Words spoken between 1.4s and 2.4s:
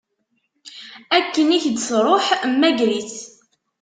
i k-d-tṛuḥ,